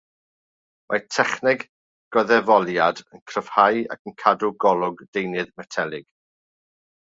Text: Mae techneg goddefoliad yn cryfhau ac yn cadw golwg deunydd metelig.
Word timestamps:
Mae 0.93 1.03
techneg 1.15 1.65
goddefoliad 2.17 3.03
yn 3.19 3.23
cryfhau 3.33 3.79
ac 3.97 4.11
yn 4.13 4.17
cadw 4.25 4.53
golwg 4.67 5.07
deunydd 5.19 5.55
metelig. 5.63 6.11